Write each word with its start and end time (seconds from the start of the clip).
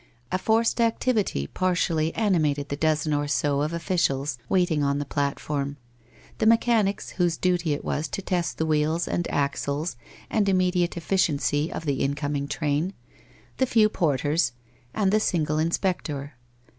A 0.31 0.39
forced 0.39 0.81
activity 0.81 1.45
partially 1.45 2.11
animated 2.15 2.69
the 2.69 2.75
dozen 2.75 3.13
or 3.13 3.27
so 3.27 3.61
of 3.61 3.71
officials 3.71 4.39
waiting 4.49 4.83
on 4.83 4.97
the 4.97 5.05
platform, 5.05 5.77
the 6.39 6.47
mechanics 6.47 7.09
whose 7.21 7.37
duty 7.37 7.71
it 7.75 7.85
was 7.85 8.07
to 8.07 8.21
test 8.23 8.57
the 8.57 8.65
wheels 8.65 9.07
and 9.07 9.29
axles 9.29 9.97
and 10.27 10.49
immediate 10.49 10.97
efficiency 10.97 11.71
of 11.71 11.85
the 11.85 12.01
incoming 12.01 12.47
train, 12.47 12.93
the 13.57 13.67
few 13.67 13.89
porters 13.89 14.53
and 14.91 15.11
the 15.11 15.19
single 15.19 15.59
inspector. 15.59 16.33